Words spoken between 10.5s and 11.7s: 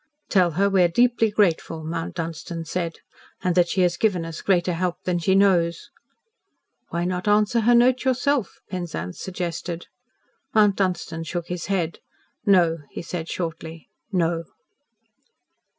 Mount Dunstan shook his